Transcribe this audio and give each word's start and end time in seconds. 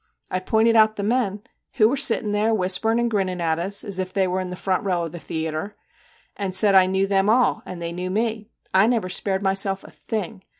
I 0.31 0.39
pointed 0.39 0.75
out 0.75 0.95
the 0.95 1.03
men 1.03 1.43
who 1.73 1.87
were 1.87 1.95
sitting 1.95 2.31
there, 2.31 2.55
whispering 2.55 2.99
and 2.99 3.07
grinning 3.11 3.39
at 3.39 3.59
us, 3.59 3.83
as 3.83 3.99
if 3.99 4.11
they 4.11 4.27
were 4.27 4.39
in 4.39 4.49
the 4.49 4.55
front 4.55 4.83
row 4.83 5.03
of 5.03 5.11
the 5.11 5.19
theatre 5.19 5.75
and 6.35 6.55
said 6.55 6.73
I 6.73 6.87
knew 6.87 7.05
them 7.05 7.29
all, 7.29 7.61
and 7.67 7.79
they 7.79 7.91
knew 7.93 8.09
me. 8.09 8.49
I 8.73 8.87
never 8.87 9.09
spared 9.09 9.43
myself 9.43 9.83
a 9.83 9.91
thing. 9.91 10.41